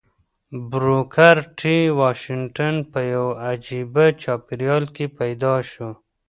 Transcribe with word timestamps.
بروکر 0.69 1.37
ټي 1.59 1.77
واشنګټن 1.99 2.75
په 2.91 2.99
يوه 3.13 3.31
عجيبه 3.47 4.05
چاپېريال 4.21 4.83
کې 4.95 5.05
پيدا 5.19 5.55
شو. 5.69 5.89